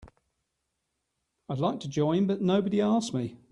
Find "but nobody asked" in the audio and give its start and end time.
2.25-3.13